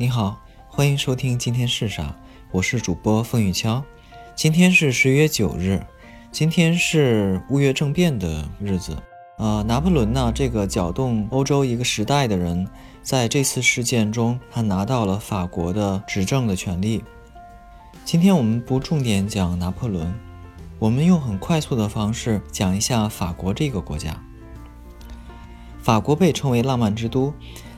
[0.00, 2.14] 你好，欢迎收听今天是啥？
[2.52, 3.82] 我是主播风雨敲。
[4.36, 5.84] 今天是十一月九日，
[6.30, 8.96] 今天是乌月政变的日子。
[9.38, 12.64] 呃，拿破仑呢，这个搅动欧洲一个时代的人，
[13.02, 17.02] 在这次事件中，他拿到了法国的执政的权利。
[18.04, 20.14] 今天我们不重点讲拿破仑，
[20.78, 24.16] 我们用很快速的方式讲一下法国这个国家。
[25.82, 27.34] 法国被称为浪漫之都，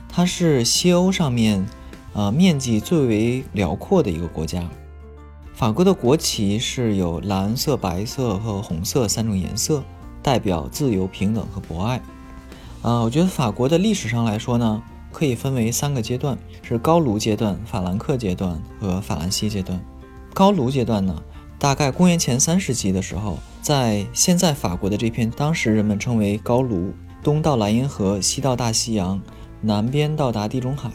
[0.07, 1.65] 它是西欧上面，
[2.13, 4.67] 呃，面积最为辽阔的一个国家。
[5.53, 9.83] 法国的国旗是有蓝色、白色和红色三种颜色，
[10.23, 12.01] 代表自由、平等和博爱。
[12.81, 19.79] 啊，我觉得法国的历史上来说呢，可以分为三个阶段，是高卢阶段、法兰克阶段和法兰西阶段。
[20.33, 21.21] 高卢阶段呢，
[21.59, 29.21] 大概公元前三世纪的时候，在现在法国的这片，当时人们称为高卢，东到莱茵河，西到大西洋，
[29.61, 30.89] 南边到达地中海，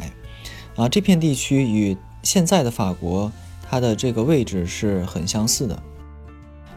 [0.77, 5.83] 啊，这片地区与现在的法国，它的这个位置是很相似的。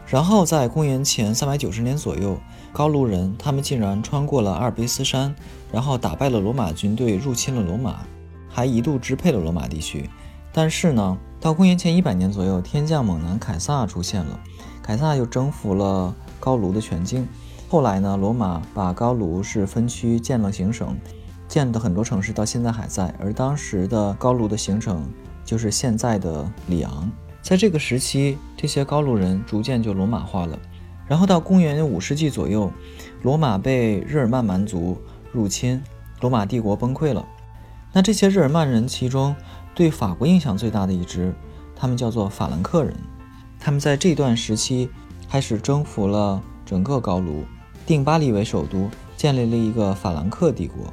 [0.06, 2.38] 然后在公元前三百九十年左右，
[2.72, 5.34] 高卢人他们竟然穿过了阿尔卑斯山，
[5.70, 8.00] 然后打败了罗马军队，入侵了罗马，
[8.48, 10.08] 还一度支配了罗马地区。
[10.52, 14.40] 但是呢，到公元前一百年左右，天降猛男凯撒出现了，
[14.82, 17.28] 凯撒又征服了高卢的全境。
[17.68, 20.98] 后来呢，罗马把高卢是分区建了行省，
[21.50, 23.12] 建的很多城市到现在还在。
[23.18, 25.04] 而当时的高卢的形成
[25.44, 27.10] 就是现在的里昂。
[27.42, 30.56] 在这个时期，这些高卢人逐渐就罗马化了。
[31.08, 32.70] 然后到公元五世纪左右，
[33.22, 34.96] 罗马被日耳曼蛮族
[35.32, 35.82] 入侵，
[36.20, 37.26] 罗马帝国崩溃了。
[37.92, 39.34] 那这些日耳曼人其中，
[39.74, 41.34] 对法国影响最大的一支，
[41.74, 42.94] 他们叫做法兰克人。
[43.58, 44.88] 他们在这段时期
[45.28, 47.44] 开始征服了整个高卢，
[47.84, 50.92] 定巴黎为首都，建立了一个法兰克帝国。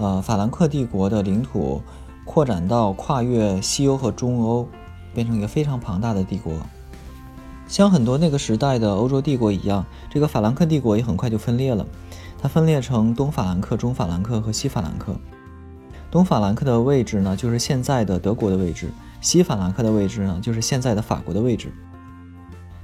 [0.00, 1.82] 呃，法兰克帝国的领土
[2.24, 4.66] 扩展到跨越西欧和中欧，
[5.12, 6.54] 变成一个非常庞大的帝国。
[7.68, 11.86] 像很多那个时代的欧洲帝国一样，这个法兰克帝国也很快就分裂了。
[12.40, 15.14] 它分裂成东法兰克、中法兰克和西法兰克。
[16.10, 18.86] 东法兰克的位置呢，就是现在的德国的位置；
[19.20, 21.70] 西法兰克的位置呢，就是现在的法国的位置。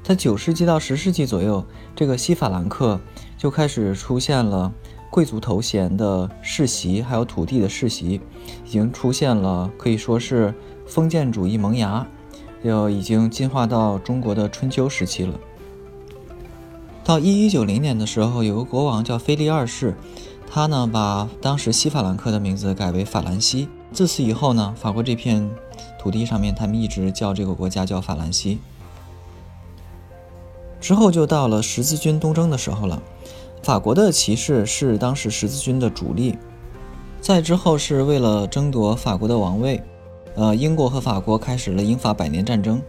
[0.03, 1.65] 在九世纪到十世纪左右，
[1.97, 3.00] 这个西法兰克
[3.38, 4.71] 就开始出现了
[5.11, 8.21] 贵族头衔的世袭，还有土地的世袭，
[8.65, 10.55] 已经出现了可以说是
[10.87, 12.06] 封建主义萌芽，
[12.62, 15.39] 就已经进化到中国的春秋时期了。
[17.05, 19.94] 到一一九零年的时候，有个国王叫腓力二世。
[20.49, 23.69] 他呢，把当时西法兰克的名字改为法兰西。
[23.93, 25.49] 自此以后呢，法国这片
[25.99, 28.59] 土地上面，他们一直叫这个国家叫法兰西。
[30.81, 33.03] 之后就到了十字军东征的时候了，
[33.66, 36.38] 法国的骑士是当时十字军的主力。
[37.21, 39.82] 在之后是为了争夺法国的王位，
[40.37, 42.81] 呃，英国和法国开始了英法百年战争。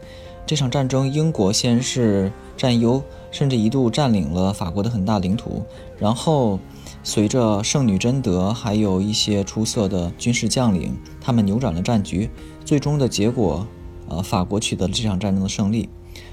[0.46, 3.02] 这场战争，英国先是占优，
[3.32, 5.66] 甚至一度占领了法国的很大领土，
[5.98, 6.60] 然后。
[7.04, 12.30] 随着圣女贞德，还有一些出色的军事将领，他们扭转了战局。
[12.66, 13.66] 最终的结果，
[14.10, 15.88] 呃，法国取得了这场战争的胜利。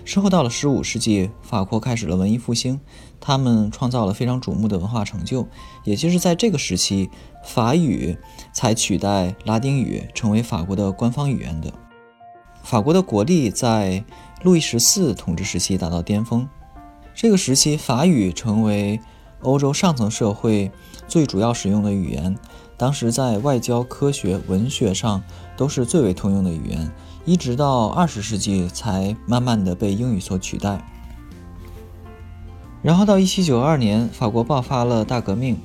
[0.05, 2.79] 之后到了十五世纪，法国开始了文艺复兴，
[3.21, 5.49] 他们创造了非常瞩目的文化成就。
[5.83, 7.11] 也就是在这个时期，
[7.45, 8.17] 法语
[8.53, 11.73] 才取代拉丁语成为法国的官方语言的。
[12.63, 14.05] 法国的国力在
[14.43, 16.49] 路易十四统治时期达到巅峰。
[17.15, 19.01] 这个时期，法语成为。
[19.43, 20.73] 欧洲上层社会
[21.07, 22.35] 最主要使用的语言，
[22.79, 25.23] 当时在外交、科学、文学上
[25.55, 26.91] 都是最为通用的语言，
[27.25, 30.85] 一直到二十世纪才慢慢的被英语所取代。
[32.83, 35.59] 然后到一七九二年，法国爆发了大革命，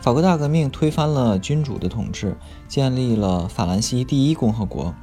[0.00, 2.36] 法国大革命推翻了君主的统治，
[2.68, 4.94] 建立了法兰西第一共和国。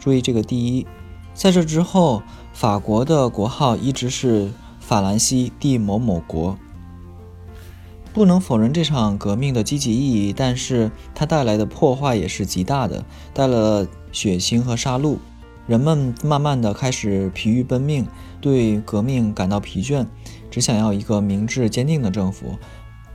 [0.00, 0.86] 注意这个“第一”，
[1.32, 6.58] 在这之后，法国的国号一直是法兰西第某某国。
[8.12, 15.18] 不能否认这场革命的积极意义，但是它带来的破坏也是极大的，带了血腥和杀戮。
[15.66, 18.06] 人们慢慢的开始疲于奔命，
[18.40, 20.06] 对革命感到疲倦，
[20.50, 22.56] 只想要一个明智坚定的政府。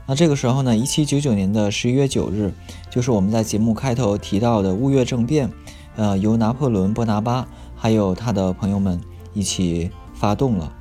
[0.06, 2.52] 那这个时候呢，一七九九年的十一月九日，
[2.90, 5.50] 就是我们在节目开头提到的乌月政变，
[5.96, 9.00] 呃，由拿破仑·波拿巴还有他的朋友们
[9.32, 10.72] 一起发动了，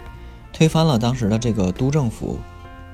[0.52, 2.38] 推翻了当时的这个督政府。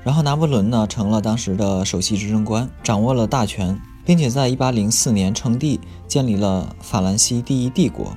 [0.04, 8.16] 然后拿破仑呢，成了当时的首席执政官，掌握了大权，并且在1804年称帝，建立了法兰西第一帝国。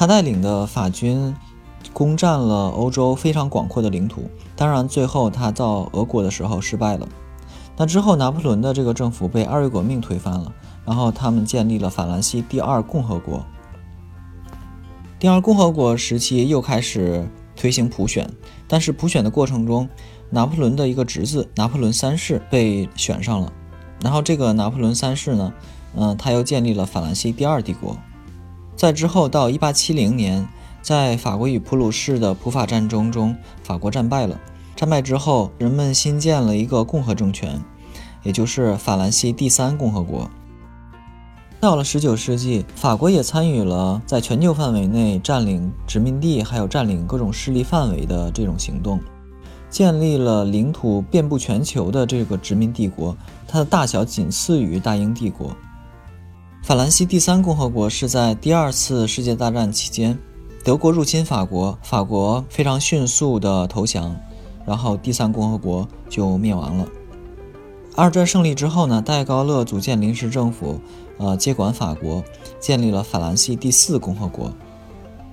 [0.00, 1.36] 他带领的法军
[1.92, 4.30] 攻占了欧洲非常广阔的领土。
[4.56, 7.06] 当然，最后他到俄国的时候失败了。
[7.76, 10.50] 那之后，拿破仑的这个政府被二月革命推翻了。
[10.86, 13.44] 然后他们建立了法兰西第二共和国。
[15.18, 18.26] 第二共和国时期又开始推行普选，
[18.66, 19.86] 但是普选的过程中，
[20.30, 23.52] 拿破仑的一个侄子拿破仑三世被选上了。
[24.00, 25.52] 然后这个拿破仑三世呢，
[25.94, 27.94] 嗯，他又建立了法兰西第二帝国。
[28.80, 30.48] 在之后到1870年，
[30.80, 34.40] 在法国与普鲁士的普法战争中，法国战败了。
[34.74, 37.60] 战败之后，人们新建了一个共和政权，
[38.22, 40.30] 也就是法兰西第三共和国。
[41.60, 48.98] 到了19世纪，法国也参与了在全球范围内占领殖民地，还有占领各种势力范围的这种行动，
[49.68, 53.14] 建立了领土遍布全球的这个殖民帝国，
[53.46, 55.54] 它的大小仅次于大英帝国。
[56.62, 60.16] 法兰西第三共和国是在第二次世界大战期间，
[60.62, 64.14] 德国入侵法国，法国非常迅速的投降，
[64.66, 66.86] 然后第三共和国就灭亡了。
[67.96, 70.80] 二战胜利之后呢，戴高乐组建临时政府。
[71.18, 72.24] 呃，接管法国，
[72.58, 74.50] 建立了法兰西第四共和国，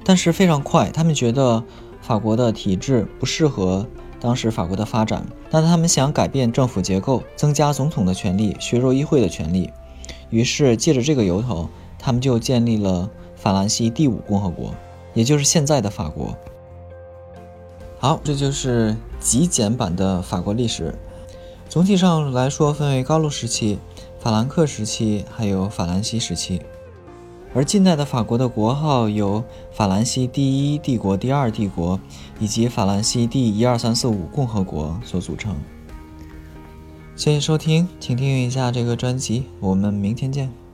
[0.03, 1.63] 但是非常快，他们觉得
[2.01, 3.87] 法国的体制不适合
[4.19, 9.71] 当时法国的发展，但他们想改变政府结构，增加总统的权力，削弱议会的权力，
[10.29, 14.73] 于是借着这个由头，他们就建立了法兰西第五共和国，
[15.13, 16.35] 也就是现在的法国。
[17.99, 20.93] 好，这就是极简版的法国历史，
[21.67, 23.79] 总体上来说分为高卢时期。
[24.19, 26.61] 法兰克时期，还有法兰西时期，
[27.53, 29.41] 而近代的法国的国号由
[29.71, 31.97] 法兰西第一帝国、第二帝国
[32.39, 35.55] 以及法兰西第一二三四五共和国所组成。
[37.17, 40.66] 谢谢收听，请订阅一下这个专辑，我们明天见。